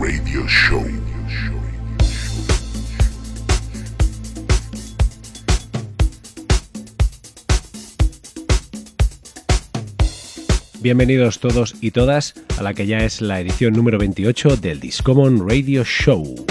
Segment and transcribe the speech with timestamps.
[0.00, 0.84] Radio Show.
[10.80, 15.48] Bienvenidos todos y todas a la que ya es la edición número 28 del Discommon
[15.48, 16.46] Radio Show.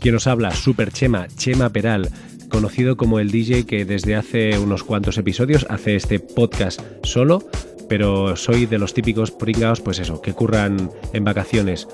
[0.00, 2.10] Quien os habla, Super Chema, Chema Peral,
[2.48, 7.48] conocido como el DJ que desde hace unos cuantos episodios hace este podcast solo,
[7.88, 11.88] pero soy de los típicos pringados, pues eso, que curran en vacaciones.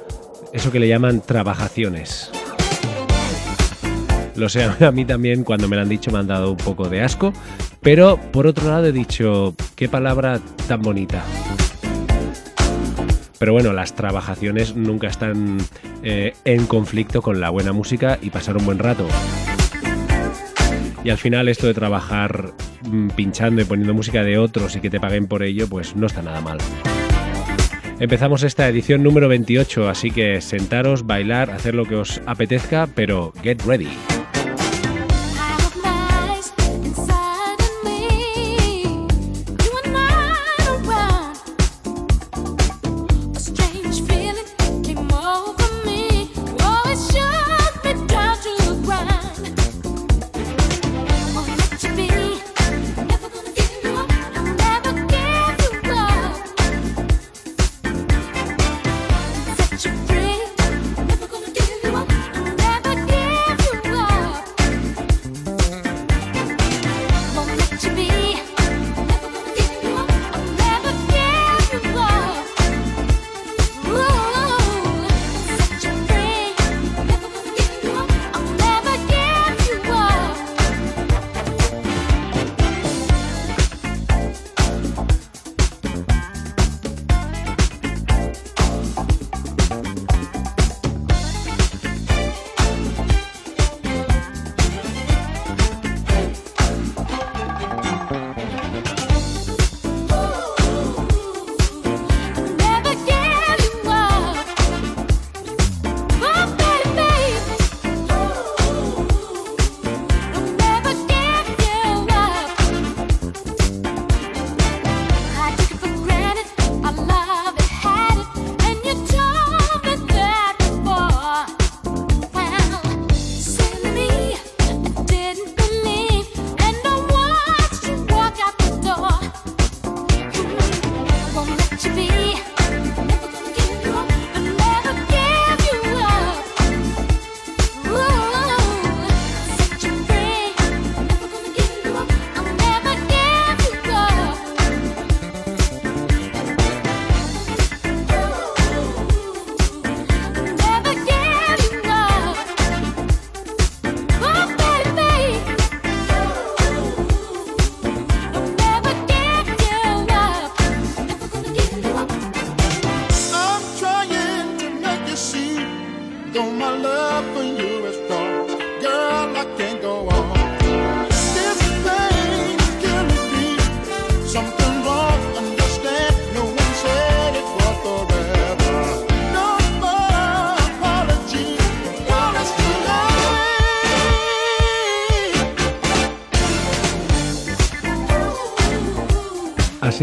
[0.52, 2.30] Eso que le llaman trabajaciones.
[4.37, 6.88] Lo sé, a mí también cuando me lo han dicho me han dado un poco
[6.88, 7.33] de asco,
[7.80, 11.25] pero por otro lado he dicho, qué palabra tan bonita.
[13.38, 15.59] Pero bueno, las trabajaciones nunca están
[16.02, 19.07] eh, en conflicto con la buena música y pasar un buen rato.
[21.05, 22.55] Y al final esto de trabajar
[22.91, 26.07] mm, pinchando y poniendo música de otros y que te paguen por ello, pues no
[26.07, 26.59] está nada mal.
[28.01, 33.33] Empezamos esta edición número 28, así que sentaros, bailar, hacer lo que os apetezca, pero
[33.43, 33.91] get ready.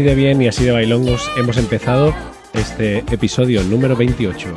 [0.02, 2.12] Así de bien y así de bailongos hemos empezado
[2.54, 4.48] este episodio número 28.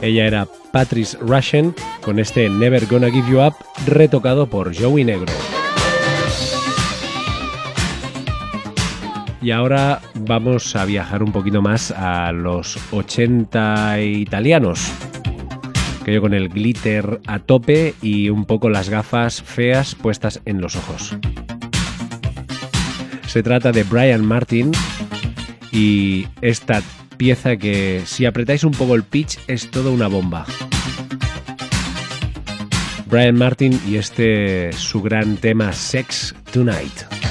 [0.00, 3.54] Ella era Patrice Russian con este Never Gonna Give You Up
[3.86, 5.32] retocado por Joey Negro.
[9.40, 14.90] Y ahora vamos a viajar un poquito más a los 80 italianos.
[16.04, 20.60] Que yo con el glitter a tope y un poco las gafas feas puestas en
[20.60, 21.16] los ojos.
[23.32, 24.72] Se trata de Brian Martin
[25.70, 26.82] y esta
[27.16, 30.44] pieza que si apretáis un poco el pitch es toda una bomba.
[33.06, 37.21] Brian Martin y este su gran tema Sex Tonight.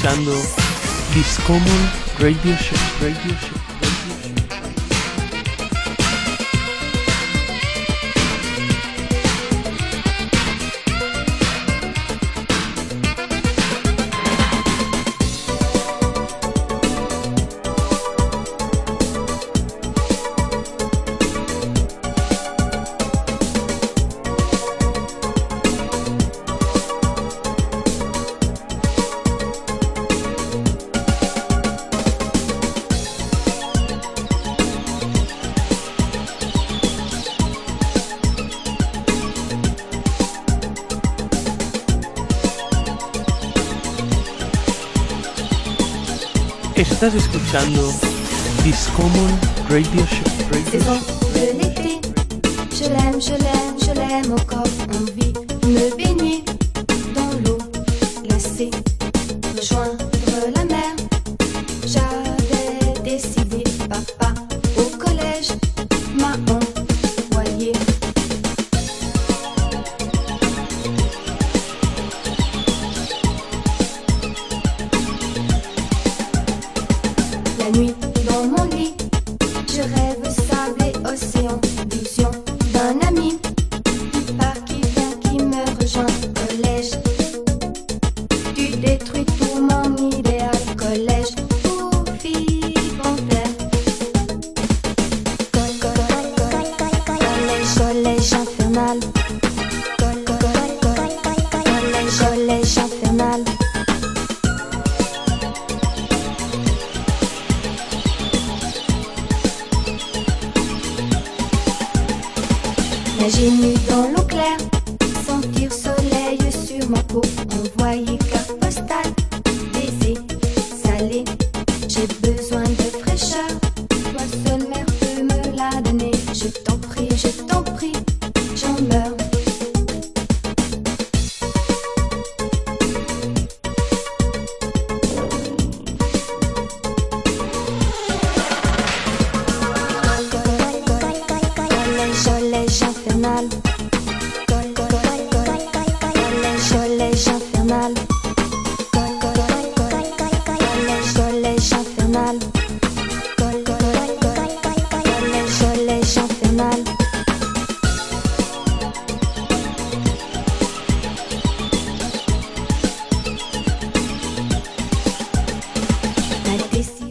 [0.00, 0.32] Escuchando
[1.14, 2.78] Discommon Radio Show.
[3.02, 3.59] Radio Show.
[46.80, 47.92] Estás escuchando
[48.64, 49.38] Discommon
[49.68, 50.24] Radio Show.
[50.50, 50.98] Radio Show.
[51.34, 52.00] de l'été,
[52.72, 54.64] je l'aime, je l'aime, je l'aime encore.
[54.88, 56.42] Envie de me baigner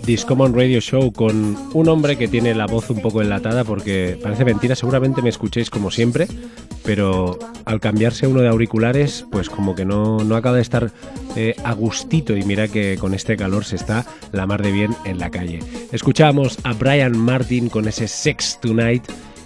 [0.09, 4.43] Discommon Radio Show con un hombre que tiene la voz un poco enlatada porque parece
[4.43, 6.27] mentira, seguramente me escuchéis como siempre,
[6.83, 10.91] pero al cambiarse uno de auriculares, pues como que no, no acaba de estar
[11.35, 14.95] eh, a gustito y mira que con este calor se está la mar de bien
[15.05, 15.59] en la calle.
[15.91, 19.03] Escuchamos a Brian Martin con ese Sex Tonight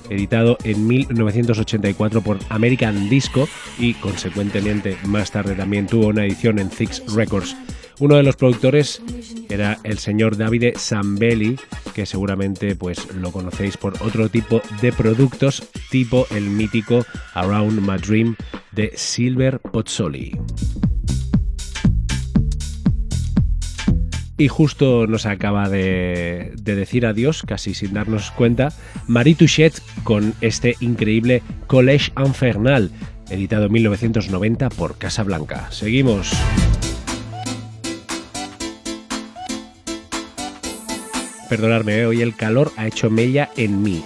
[0.09, 6.71] editado en 1984 por American Disco y consecuentemente más tarde también tuvo una edición en
[6.71, 7.53] Six Records.
[7.99, 9.01] Uno de los productores
[9.49, 11.57] era el señor Davide Zambelli,
[11.93, 17.97] que seguramente pues lo conocéis por otro tipo de productos, tipo el mítico Around My
[17.97, 18.35] Dream
[18.71, 20.37] de Silver Pozzoli.
[24.35, 28.73] Y justo nos acaba de, de decir adiós, casi sin darnos cuenta,
[29.07, 32.89] Marie Touchet con este increíble Collège Infernal,
[33.29, 35.71] editado en 1990 por Casa Blanca.
[35.71, 36.33] Seguimos.
[41.53, 42.05] Perdonadme, ¿eh?
[42.07, 44.03] hoy el calor ha hecho mella en mí.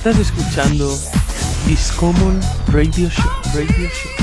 [0.00, 0.98] Estás escuchando
[1.66, 3.10] Discommon Radio.
[3.54, 4.19] Radio Show.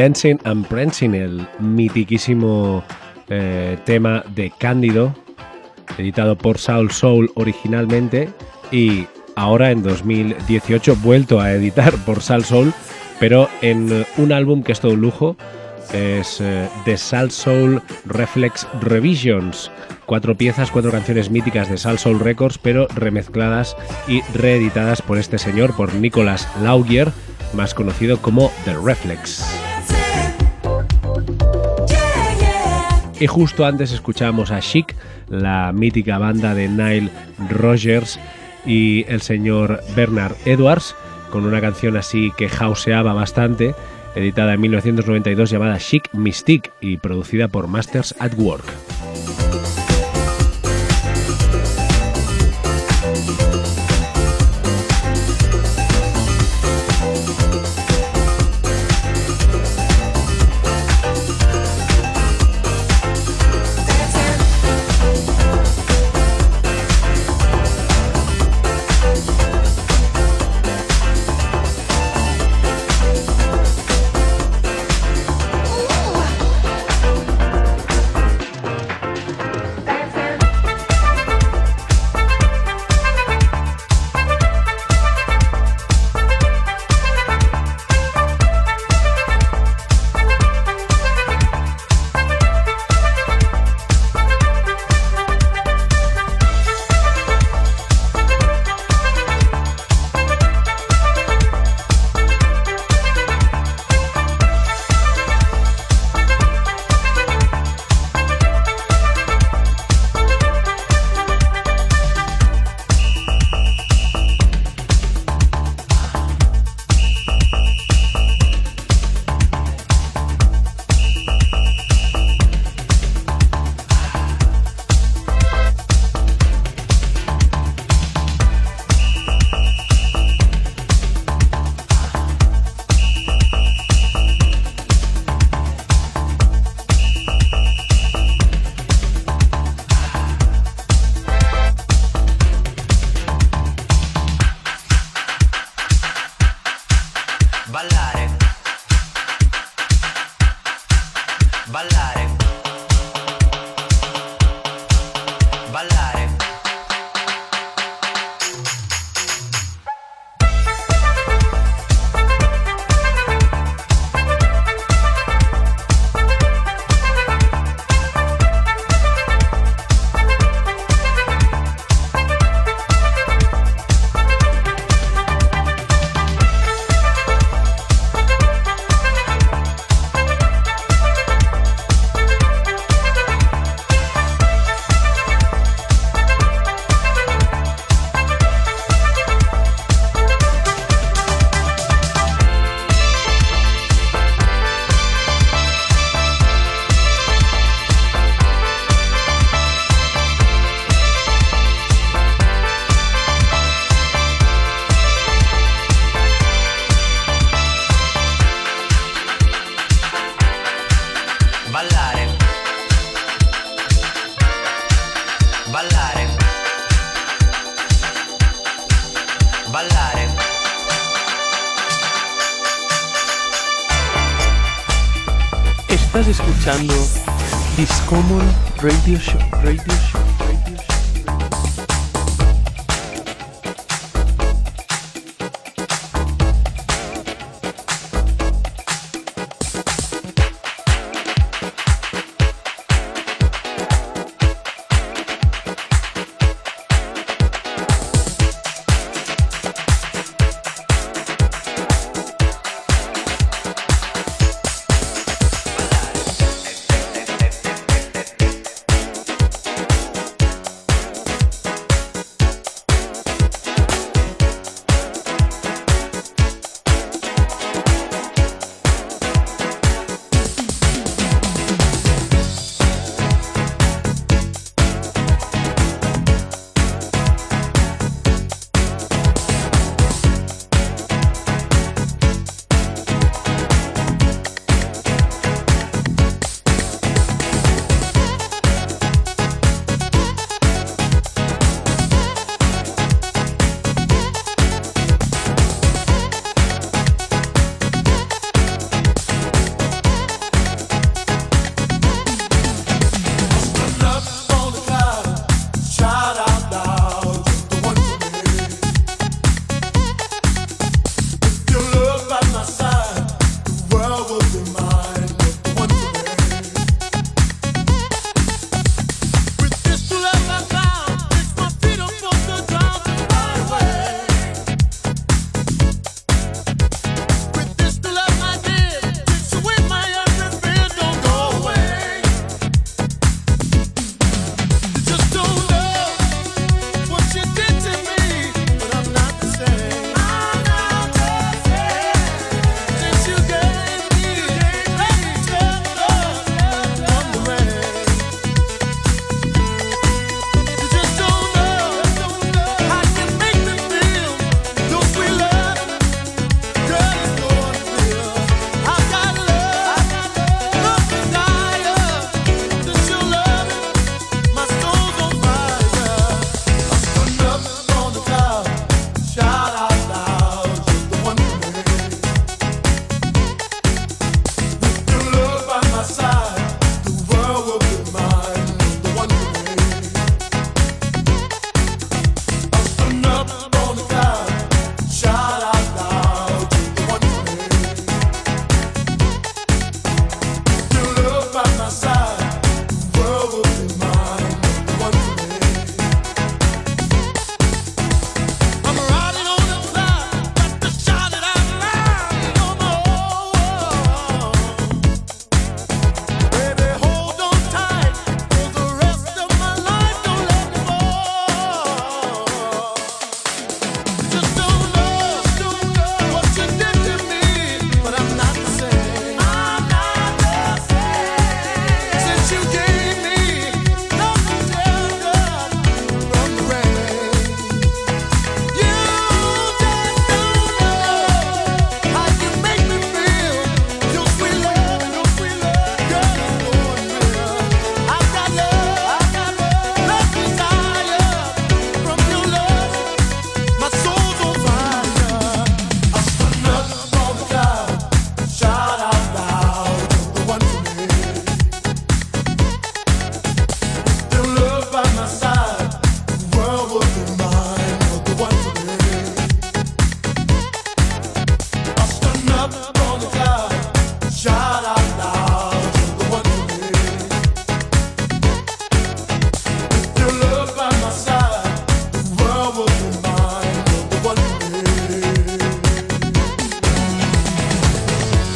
[0.00, 2.82] Dancing and Prancing, el mitiquísimo
[3.28, 5.14] eh, tema de Cándido,
[5.98, 8.30] editado por Soul Soul originalmente
[8.72, 12.72] y ahora en 2018 vuelto a editar por Soul Soul,
[13.18, 15.36] pero en eh, un álbum que es todo un lujo.
[15.92, 19.70] Es eh, The Soul Reflex Revisions.
[20.06, 23.76] Cuatro piezas, cuatro canciones míticas de Sal Soul Records, pero remezcladas
[24.08, 27.12] y reeditadas por este señor, por Nicolas Laugier,
[27.52, 29.69] más conocido como The Reflex.
[33.20, 34.96] Y justo antes escuchamos a Chic,
[35.28, 37.10] la mítica banda de Nile
[37.50, 38.18] Rogers
[38.64, 40.96] y el señor Bernard Edwards,
[41.30, 43.74] con una canción así que houseaba bastante,
[44.14, 48.89] editada en 1992 llamada Chic Mystique y producida por Masters at Work.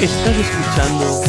[0.05, 1.23] Escuchando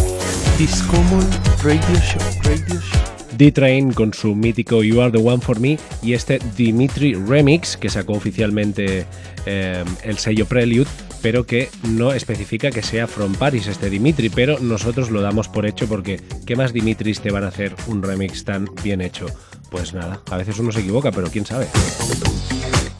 [0.57, 1.25] Discommon
[1.63, 2.21] Radio Show.
[2.43, 3.01] Radio Show.
[3.37, 7.89] D-Train con su mítico You Are the One for Me y este Dimitri Remix que
[7.89, 9.05] sacó oficialmente
[9.45, 10.89] eh, el sello Prelude,
[11.21, 15.65] pero que no especifica que sea From Paris este Dimitri, pero nosotros lo damos por
[15.65, 19.27] hecho porque ¿qué más Dimitris te van a hacer un remix tan bien hecho?
[19.69, 21.67] Pues nada, a veces uno se equivoca, pero quién sabe.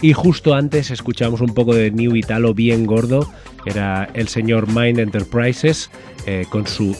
[0.01, 3.31] Y justo antes escuchamos un poco de New Italo bien gordo,
[3.65, 5.89] era el señor Mind Enterprises
[6.25, 6.95] eh, con su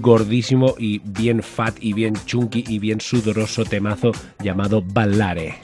[0.00, 5.56] gordísimo y bien fat y bien chunky y bien sudoroso temazo llamado Ballare.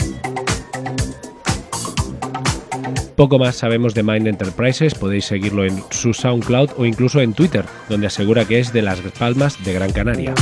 [3.17, 7.65] Poco más sabemos de Mind Enterprises, podéis seguirlo en su SoundCloud o incluso en Twitter,
[7.89, 10.35] donde asegura que es de Las Palmas de Gran Canaria.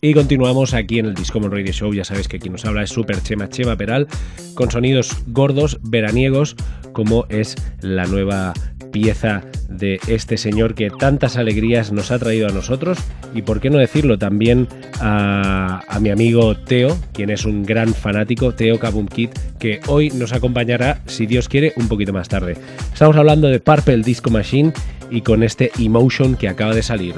[0.00, 2.90] Y continuamos aquí en el Discommon Radio Show, ya sabéis que quien nos habla es
[2.90, 4.06] Super Chema Chema Peral,
[4.54, 6.54] con sonidos gordos, veraniegos,
[6.92, 8.52] como es la nueva
[8.92, 12.98] pieza de este señor que tantas alegrías nos ha traído a nosotros
[13.34, 14.68] y por qué no decirlo también
[15.00, 20.32] a, mi amigo Teo, quien es un gran fanático, Teo Kabum Kid, que hoy nos
[20.32, 22.56] acompañará, si Dios quiere, un poquito más tarde.
[22.92, 24.72] Estamos hablando de Purple Disco Machine
[25.10, 27.16] y con este Emotion que acaba de salir.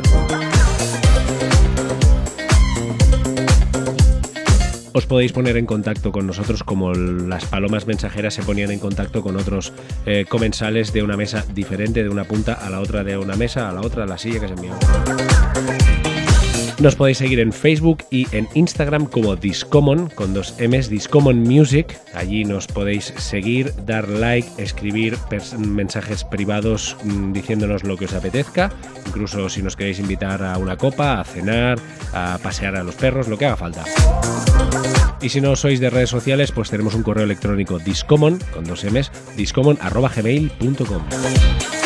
[4.92, 9.22] Os podéis poner en contacto con nosotros como las palomas mensajeras se ponían en contacto
[9.22, 9.72] con otros
[10.06, 13.68] eh, comensales de una mesa diferente, de una punta a la otra de una mesa,
[13.68, 14.72] a la otra de la silla que se envió.
[16.80, 22.00] Nos podéis seguir en Facebook y en Instagram como Discommon, con dos M's, Discommon Music.
[22.14, 25.18] Allí nos podéis seguir, dar like, escribir
[25.58, 28.72] mensajes privados mmm, diciéndonos lo que os apetezca.
[29.06, 31.78] Incluso si nos queréis invitar a una copa, a cenar,
[32.14, 33.84] a pasear a los perros, lo que haga falta.
[35.22, 38.84] Y si no sois de redes sociales, pues tenemos un correo electrónico discommon, con dos
[38.84, 41.79] M's, discommon.gmail.com.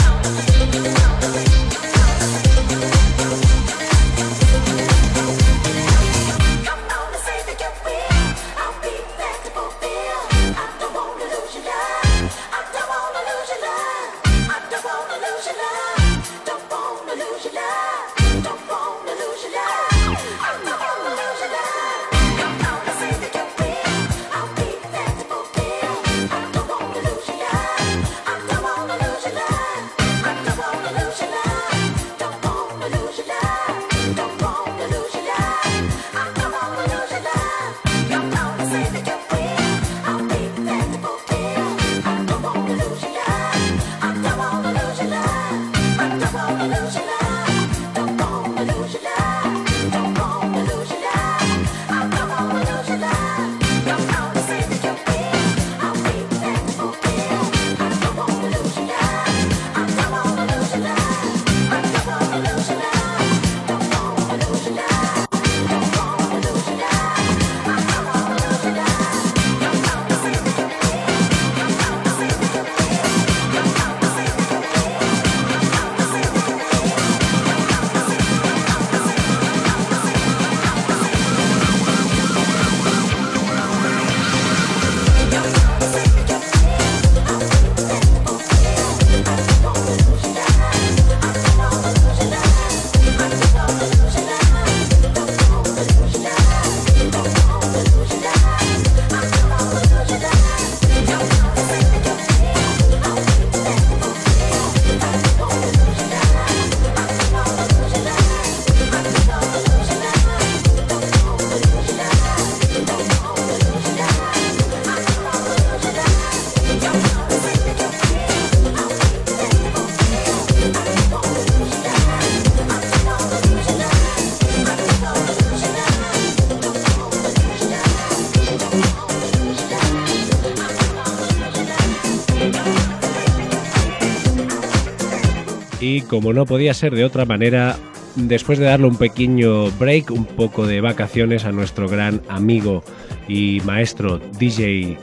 [136.15, 137.77] como no podía ser de otra manera,
[138.15, 142.85] después de darle un pequeño break, un poco de vacaciones a nuestro gran amigo
[143.27, 144.97] y maestro DJ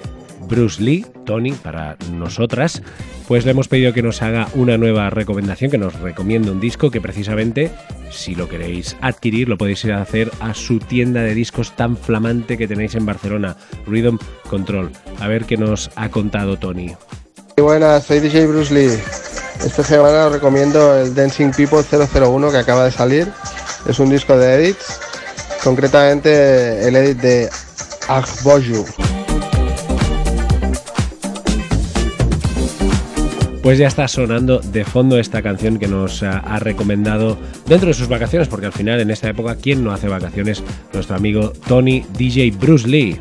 [0.48, 2.82] Bruce Lee, Tony, para nosotras,
[3.28, 6.90] pues le hemos pedido que nos haga una nueva recomendación, que nos recomiende un disco
[6.90, 7.72] que precisamente,
[8.10, 11.98] si lo queréis adquirir, lo podéis ir a hacer a su tienda de discos tan
[11.98, 14.18] flamante que tenéis en Barcelona, Rhythm
[14.50, 14.92] Control.
[15.20, 16.94] A ver qué nos ha contado Tony.
[17.58, 19.31] Buenas, soy DJ Bruce Lee.
[19.66, 23.32] Esta semana os recomiendo el Dancing People 001 que acaba de salir.
[23.88, 25.00] Es un disco de edits,
[25.64, 27.50] concretamente el edit de
[28.08, 28.86] Agboju.
[33.62, 38.08] Pues ya está sonando de fondo esta canción que nos ha, recomendado dentro de sus
[38.08, 40.64] vacaciones, porque al final en esta época, ¿quién no hace vacaciones?
[40.92, 43.20] Nuestro amigo Tony DJ Bruce Lee.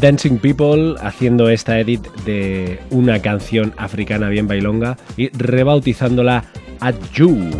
[0.00, 6.44] Dancing People haciendo esta edit de una canción africana bien bailonga y rebautizándola
[6.80, 7.50] Adju.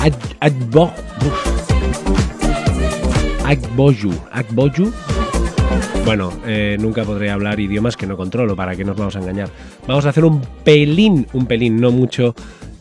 [0.00, 0.92] Ad- Adbo-.
[3.44, 4.12] Agboju.
[4.32, 4.92] Agboju.
[6.04, 9.48] Bueno, eh, nunca podré hablar idiomas que no controlo, ¿para qué nos vamos a engañar?
[9.88, 12.34] Vamos a hacer un pelín, un pelín, no mucho,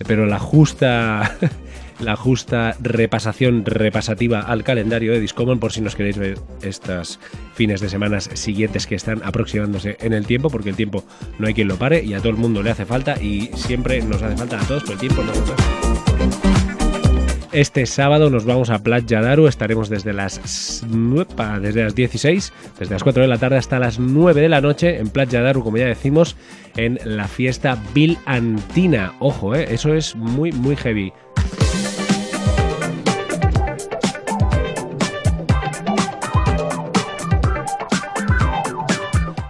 [0.08, 1.36] pero la justa,
[1.99, 7.19] la justa repasación repasativa al calendario de Discommon por si nos queréis ver estos
[7.53, 11.03] fines de semanas siguientes que están aproximándose en el tiempo, porque el tiempo
[11.39, 14.01] no hay quien lo pare y a todo el mundo le hace falta y siempre
[14.01, 16.55] nos hace falta a todos, pero el tiempo no nos.
[17.55, 20.41] Este sábado nos vamos a Playa Daru, estaremos desde las,
[21.62, 24.97] desde las 16, desde las 4 de la tarde hasta las 9 de la noche
[24.97, 26.36] en Playa Daru, como ya decimos,
[26.75, 29.13] en la fiesta Bill Antina.
[29.19, 31.13] Ojo, eh, eso es muy, muy heavy.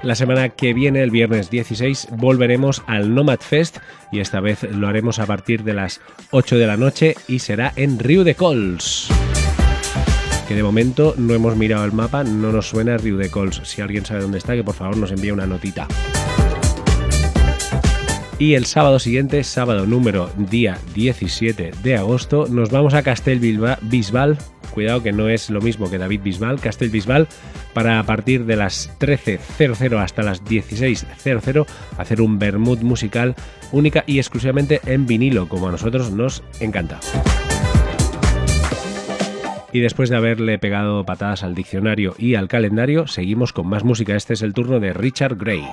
[0.05, 3.79] La semana que viene, el viernes 16, volveremos al Nomad Fest
[4.11, 7.73] y esta vez lo haremos a partir de las 8 de la noche y será
[7.75, 9.07] en Río de Cols.
[10.47, 13.61] Que de momento no hemos mirado el mapa, no nos suena Río de Cols.
[13.63, 15.87] Si alguien sabe dónde está, que por favor nos envíe una notita.
[18.37, 24.37] Y el sábado siguiente, sábado número día 17 de agosto, nos vamos a Castel Bisbal.
[24.73, 27.29] cuidado que no es lo mismo que David Bisbal, Castel Bisbal,
[27.73, 31.65] para a partir de las 13.00 hasta las 16.00
[31.97, 33.35] hacer un vermut musical
[33.71, 36.99] única y exclusivamente en vinilo, como a nosotros nos encanta.
[39.71, 44.13] Y después de haberle pegado patadas al diccionario y al calendario, seguimos con más música.
[44.15, 45.63] Este es el turno de Richard Gray.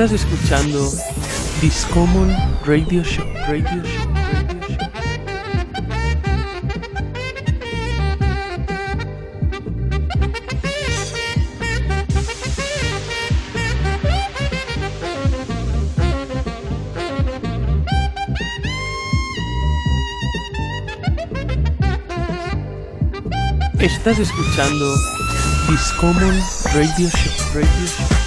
[0.00, 0.92] Estás escuchando
[1.60, 2.32] Discommon
[2.64, 3.26] Radio Show.
[3.48, 4.12] Radio Show.
[23.80, 24.94] Estás escuchando
[25.68, 26.40] Discommon
[26.72, 27.52] Radio Show.
[27.52, 28.17] Radio Show.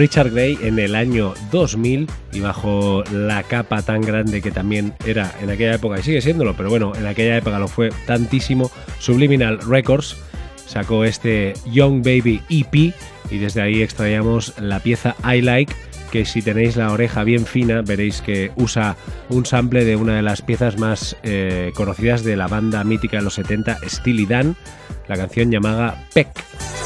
[0.00, 5.30] Richard Gray en el año 2000 y bajo la capa tan grande que también era
[5.42, 9.58] en aquella época y sigue siéndolo, pero bueno, en aquella época lo fue tantísimo, Subliminal
[9.60, 10.16] Records
[10.66, 12.94] sacó este Young Baby EP
[13.30, 15.74] y desde ahí extraíamos la pieza I Like
[16.10, 18.96] que si tenéis la oreja bien fina veréis que usa
[19.28, 23.24] un sample de una de las piezas más eh, conocidas de la banda mítica de
[23.24, 24.56] los 70, Steely Dan,
[25.08, 26.79] la canción llamada Peck.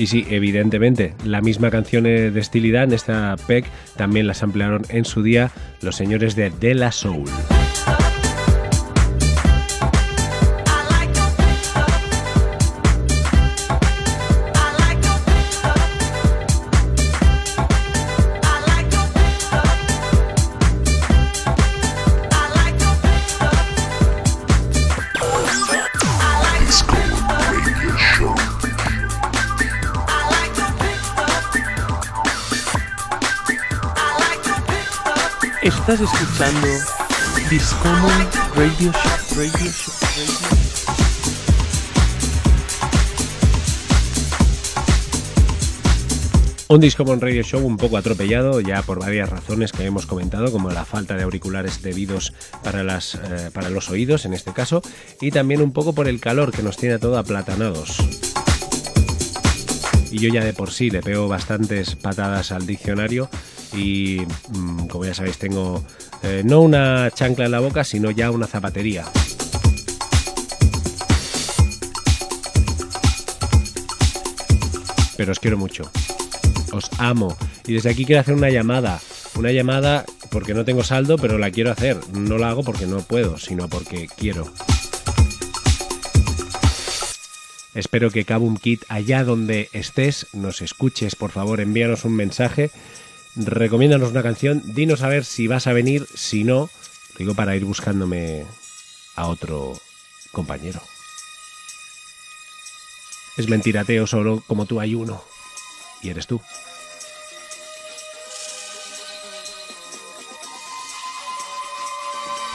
[0.00, 3.66] Y sí, evidentemente, la misma canción de Steely Dan, esta Peck,
[3.98, 5.50] también las ampliaron en su día
[5.82, 7.28] los señores de De La Soul.
[35.90, 36.68] Estás escuchando
[37.50, 39.36] Discommon Radio Show.
[39.36, 39.50] Radio.
[39.50, 40.60] Radio.
[46.68, 50.52] Un disco con Radio Show un poco atropellado ya por varias razones que hemos comentado,
[50.52, 54.82] como la falta de auriculares debidos para, las, eh, para los oídos en este caso,
[55.20, 58.29] y también un poco por el calor que nos tiene todo aplatanados.
[60.10, 63.28] Y yo ya de por sí le pego bastantes patadas al diccionario
[63.72, 65.84] y mm, como ya sabéis tengo
[66.22, 69.04] eh, no una chancla en la boca, sino ya una zapatería.
[75.16, 75.90] Pero os quiero mucho.
[76.72, 77.36] Os amo.
[77.66, 79.00] Y desde aquí quiero hacer una llamada.
[79.36, 81.98] Una llamada porque no tengo saldo, pero la quiero hacer.
[82.12, 84.50] No la hago porque no puedo, sino porque quiero.
[87.74, 91.14] Espero que Kabum Kit, allá donde estés, nos escuches.
[91.14, 92.70] Por favor, envíanos un mensaje.
[93.36, 94.62] Recomiéndanos una canción.
[94.64, 96.06] Dinos a ver si vas a venir.
[96.14, 96.68] Si no,
[97.16, 98.44] digo para ir buscándome
[99.14, 99.80] a otro
[100.32, 100.82] compañero.
[103.36, 105.22] Es mentira, Teo, solo como tú hay uno.
[106.02, 106.40] Y eres tú.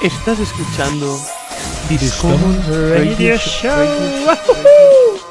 [0.02, 1.18] Estás escuchando
[1.88, 3.70] Discommon Radio Show.
[3.70, 5.25] Radio Show.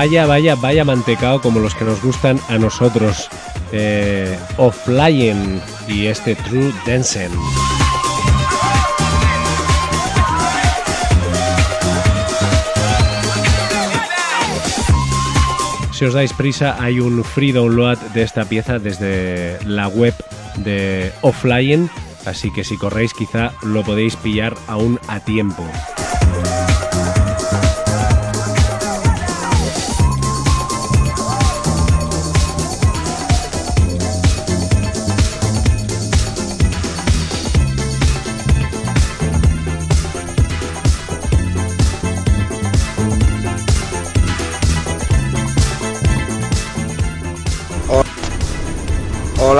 [0.00, 3.28] Vaya, vaya, vaya mantecao como los que nos gustan a nosotros.
[3.70, 7.28] Eh, Offline y este True Dancing.
[15.92, 20.14] Si os dais prisa, hay un free download de esta pieza desde la web
[20.64, 21.90] de Offline,
[22.24, 25.62] así que si corréis quizá lo podéis pillar aún a tiempo.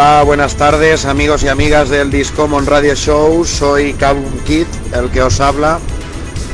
[0.01, 3.44] Hola, buenas tardes amigos y amigas del Discommon Radio Show.
[3.44, 5.78] Soy Kabum Kid, el que os habla.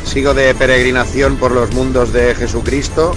[0.04, 3.14] Sigo de peregrinación por los mundos de Jesucristo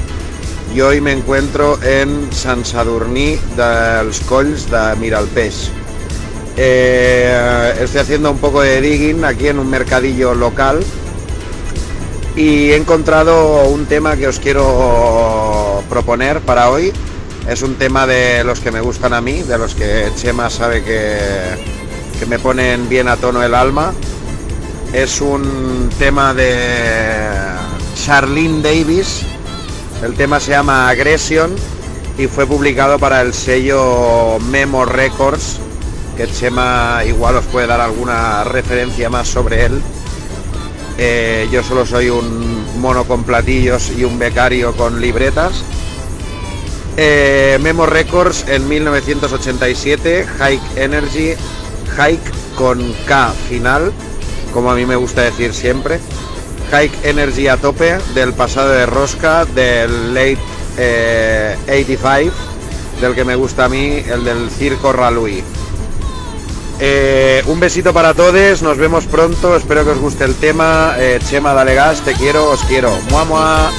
[0.72, 5.72] y hoy me encuentro en San Sadurní dels Colls de Miralpeix.
[6.58, 10.80] Eh, estoy haciendo un poco de digging aquí en un mercadillo local
[12.36, 16.94] y he encontrado un tema que os quiero proponer para hoy.
[17.50, 20.84] Es un tema de los que me gustan a mí, de los que Chema sabe
[20.84, 21.18] que,
[22.20, 23.92] que me ponen bien a tono el alma.
[24.94, 27.28] Es un tema de
[27.96, 29.24] Charlene Davis.
[30.04, 31.56] El tema se llama Aggression
[32.20, 35.58] y fue publicado para el sello Memo Records,
[36.18, 39.82] que Chema igual os puede dar alguna referencia más sobre él.
[41.00, 45.64] Eh, yo solo soy un mono con platillos y un becario con libretas.
[47.02, 51.34] Eh, Memo Records en 1987, Hike Energy,
[51.96, 53.94] Hike con K final,
[54.54, 56.02] como a mí me gusta decir siempre.
[56.74, 60.40] Hike Energy a tope del pasado de Rosca, del late
[60.78, 62.36] eh, 85,
[63.00, 65.42] del que me gusta a mí, el del Circo Ralui.
[66.82, 70.96] Eh, un besito para todos, nos vemos pronto, espero que os guste el tema.
[70.98, 72.92] Eh, Chema, dale gas, te quiero, os quiero.
[73.10, 73.72] Mua, mua.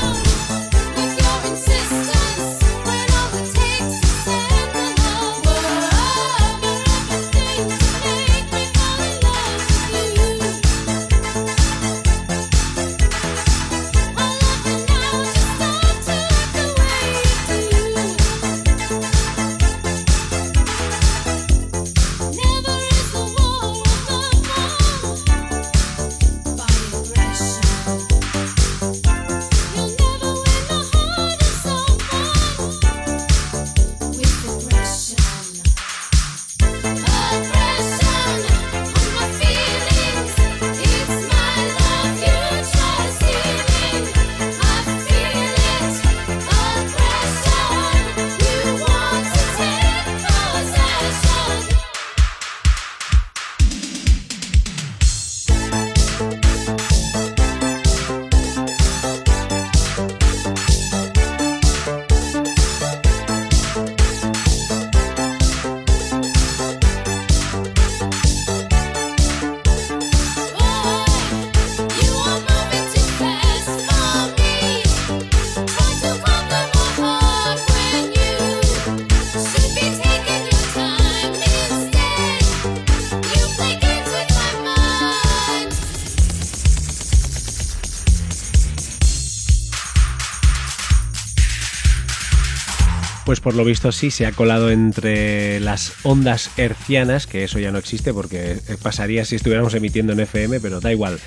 [93.31, 97.71] Pues por lo visto sí, se ha colado entre las ondas hercianas, que eso ya
[97.71, 101.21] no existe porque pasaría si estuviéramos emitiendo en FM, pero da igual.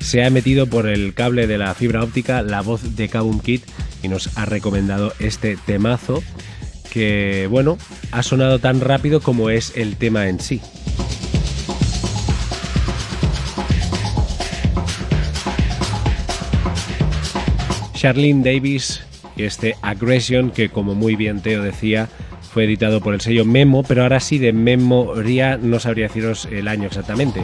[0.00, 3.60] Se ha metido por el cable de la fibra óptica la voz de Kabum Kid
[4.02, 6.24] y nos ha recomendado este temazo
[6.92, 7.78] que, bueno,
[8.10, 10.60] ha sonado tan rápido como es el tema en sí.
[17.94, 19.02] Charlene Davis
[19.36, 22.08] este Aggression, que como muy bien Teo decía,
[22.52, 26.68] fue editado por el sello Memo, pero ahora sí de memoria no sabría deciros el
[26.68, 27.42] año exactamente.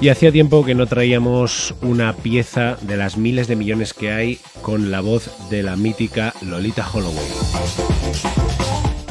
[0.00, 4.40] Y hacía tiempo que no traíamos una pieza de las miles de millones que hay
[4.60, 8.61] con la voz de la mítica Lolita Holloway.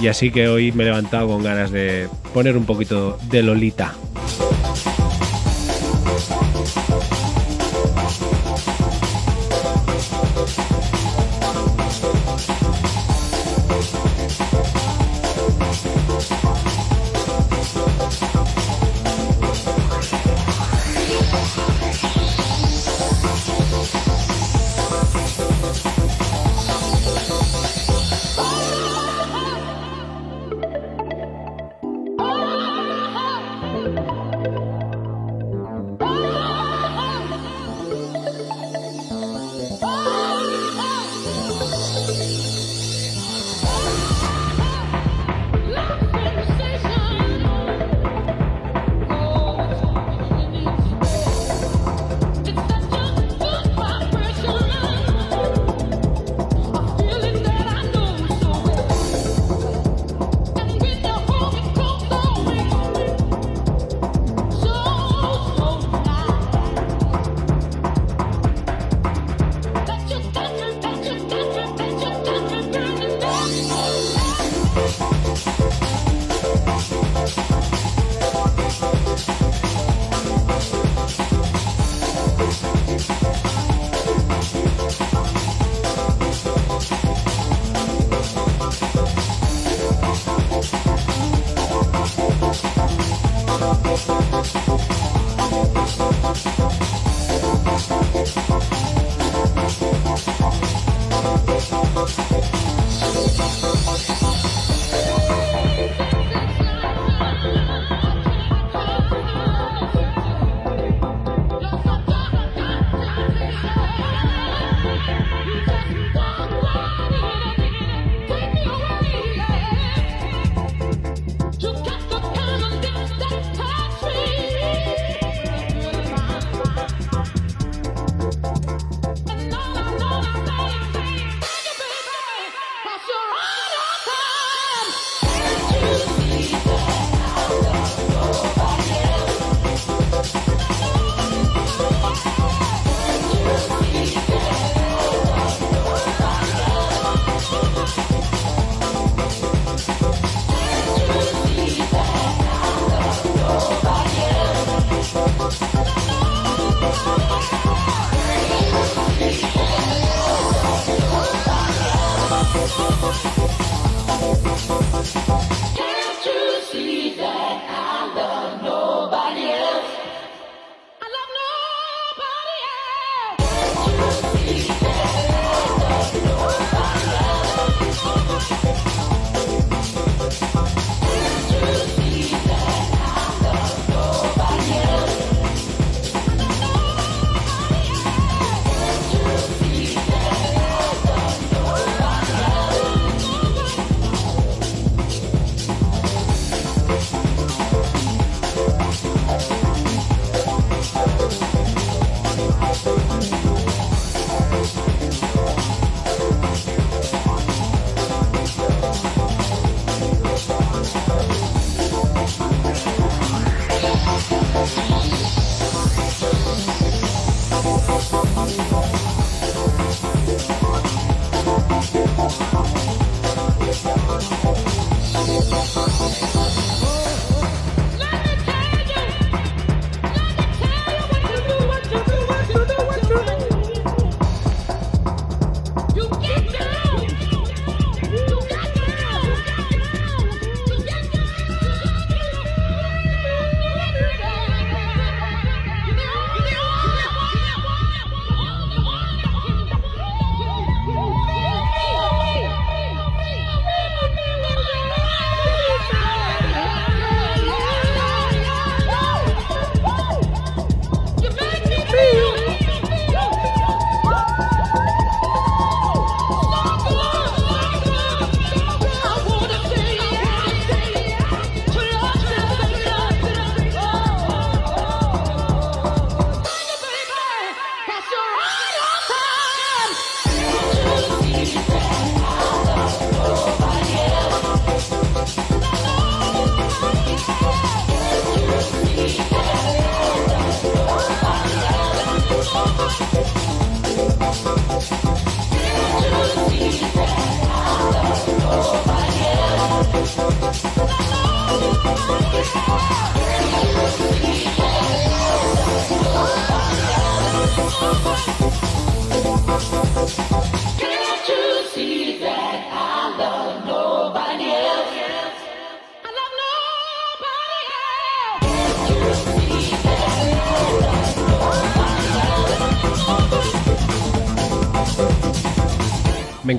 [0.02, 3.93] Y así que hoy me he levantado con ganas de poner un poquito de Lolita.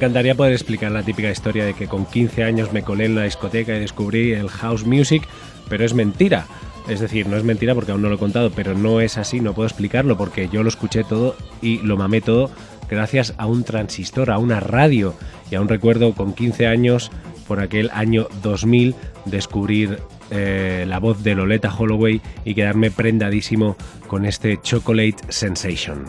[0.02, 3.22] Encantaría poder explicar la típica historia de que con 15 años me colé en la
[3.22, 5.22] discoteca y descubrí el house music,
[5.68, 6.46] pero es mentira.
[6.88, 9.38] Es decir, no es mentira porque aún no lo he contado, pero no es así,
[9.38, 12.50] no puedo explicarlo porque yo lo escuché todo y lo mamé todo
[12.90, 15.14] gracias a un transistor, a una radio.
[15.52, 17.12] Y aún recuerdo con 15 años,
[17.46, 18.96] por aquel año 2000,
[19.26, 20.00] descubrir
[20.32, 23.76] eh, la voz de Loleta Holloway y quedarme prendadísimo
[24.08, 26.06] con este Chocolate Sensation.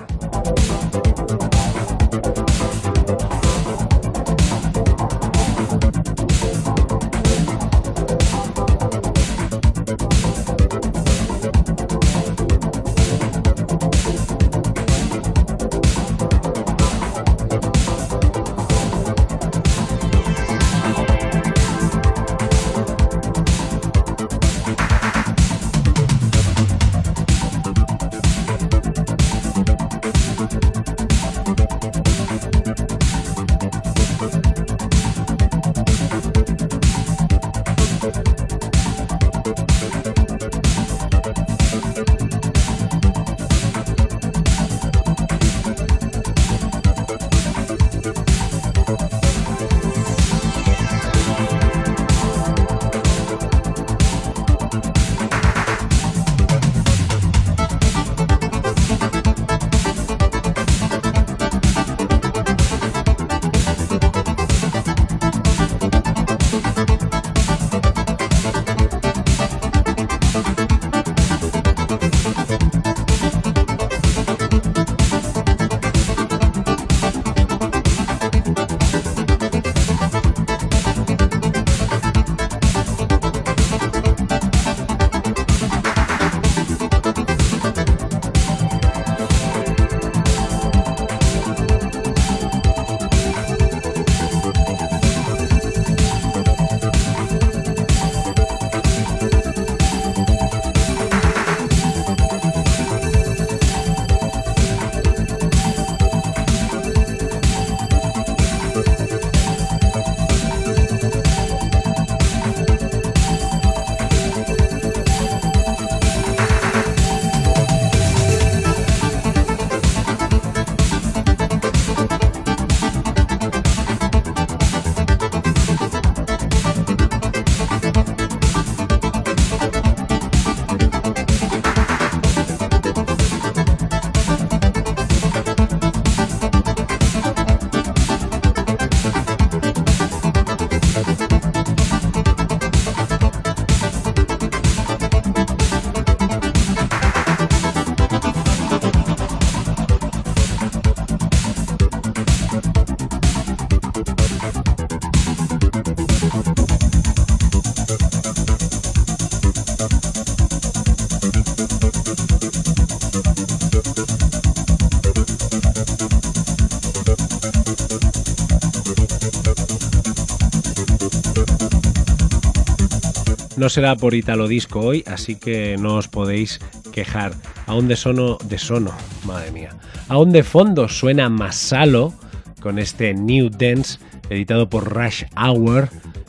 [173.64, 176.59] No será por Italo Disco hoy, así que no os podéis
[176.91, 177.32] quejar.
[177.66, 178.91] Aún de sono, de sono,
[179.24, 179.70] madre mía.
[180.09, 182.14] Aún de fondo suena Masalo
[182.59, 183.99] con este New Dance
[184.30, 185.88] editado por Rush Hour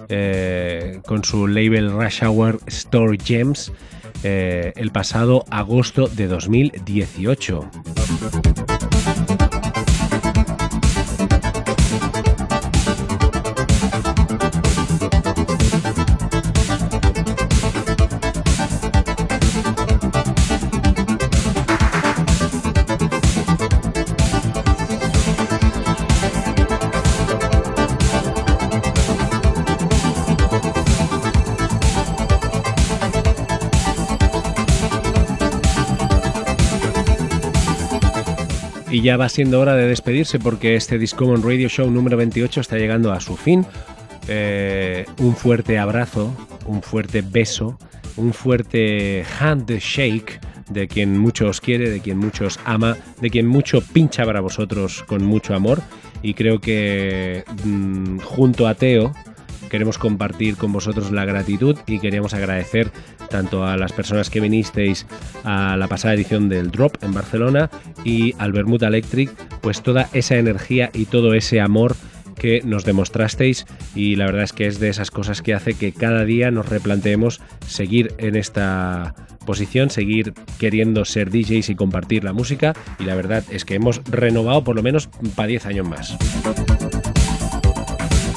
[0.09, 3.73] eh, con su label Rush Hour Store Gems
[4.23, 7.69] eh, el pasado agosto de 2018.
[39.05, 43.13] Ya va siendo hora de despedirse porque este Discommon Radio Show número 28 está llegando
[43.13, 43.67] a su fin.
[44.29, 46.35] Eh, un fuerte abrazo,
[46.65, 47.79] un fuerte beso,
[48.17, 50.41] un fuerte handshake
[50.71, 54.41] de quien mucho os quiere, de quien mucho os ama, de quien mucho pincha para
[54.41, 55.83] vosotros con mucho amor.
[56.23, 59.13] Y creo que mm, junto a Teo,
[59.75, 62.93] queremos compartir con vosotros la gratitud y queríamos agradecer
[63.29, 65.05] tanto a las personas que vinisteis
[65.43, 67.71] a la pasada edición del Drop en Barcelona
[68.05, 71.97] y al Bermuda Electric, pues toda esa energía y todo ese amor
[72.37, 73.67] que nos demostrasteis
[73.97, 76.69] y la verdad es que es de esas cosas que hace que cada día nos
[76.69, 83.17] replanteemos seguir en esta posición, seguir queriendo ser DJs y compartir la música y la
[83.17, 86.17] verdad es que hemos renovado por lo menos para 10 años más.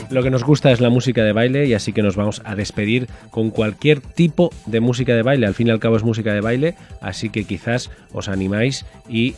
[0.10, 2.56] Lo que nos gusta es la música de baile y así que nos vamos a
[2.56, 5.48] despedir con cualquier tipo de música de baile.
[5.48, 9.36] Al fin y al cabo es música de baile, así que quizás os animáis y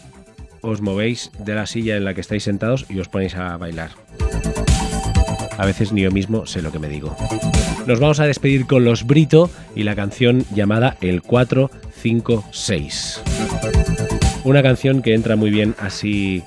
[0.62, 3.92] os movéis de la silla en la que estáis sentados y os ponéis a bailar.
[5.58, 7.16] A veces ni yo mismo sé lo que me digo.
[7.86, 13.22] Nos vamos a despedir con los Brito y la canción llamada El 456.
[14.46, 16.44] Una canción que entra muy bien así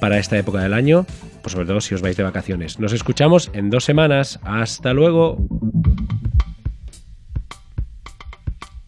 [0.00, 1.04] para esta época del año,
[1.44, 2.78] pues sobre todo si os vais de vacaciones.
[2.80, 4.40] Nos escuchamos en dos semanas.
[4.44, 5.36] Hasta luego.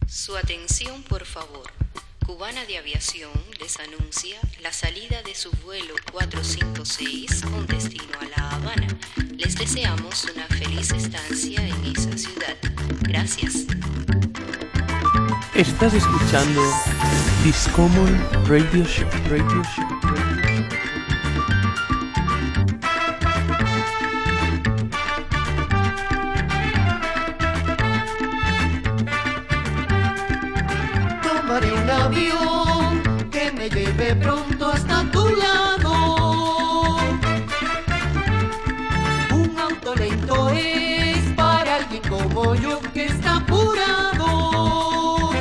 [0.07, 1.69] Su atención, por favor.
[2.25, 3.29] Cubana de Aviación
[3.59, 8.87] les anuncia la salida de su vuelo 456 con destino a La Habana.
[9.37, 12.57] Les deseamos una feliz estancia en esa ciudad.
[13.01, 13.67] Gracias.
[15.53, 16.61] Estás escuchando
[17.43, 19.07] Discommon Radio Show.
[19.29, 19.85] Radio Show.
[20.01, 20.36] Radio Show.
[31.57, 33.01] Tomaré un avión
[33.31, 36.97] que me lleve pronto hasta tu lado.
[39.31, 45.31] Un auto lento es para alguien como yo que está apurado.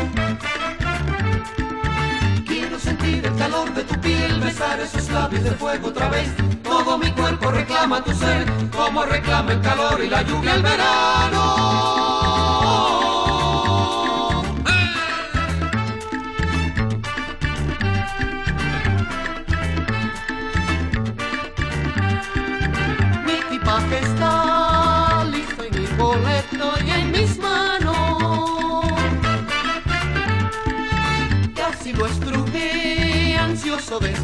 [2.46, 6.30] Quiero sentir el calor de tu piel, besar esos labios de fuego otra vez.
[6.62, 11.05] Todo mi cuerpo reclama tu ser, como reclama el calor y la lluvia el verano.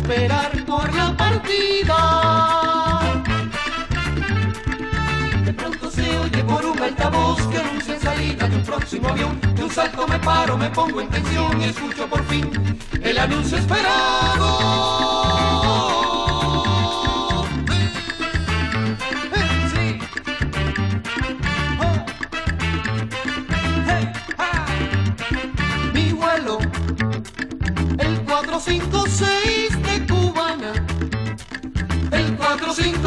[0.02, 1.98] Esperar por la partida.
[5.44, 9.40] De pronto se oye por un altavoz que anuncia salida de un próximo avión.
[9.54, 12.50] De un salto me paro, me pongo en tensión y escucho por fin
[13.00, 14.58] el anuncio esperado.
[19.72, 19.98] Sí.
[21.80, 22.12] Oh.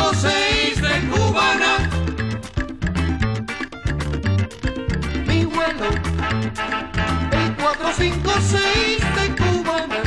[0.06, 1.90] 456 de Cubana.
[5.26, 5.90] Mi vuelo,
[7.32, 10.02] el 456 de Cubana,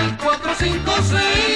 [0.00, 1.53] el 456